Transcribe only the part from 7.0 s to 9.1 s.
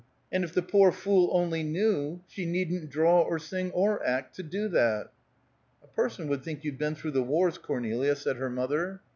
the wars, Cornelia," said her mother.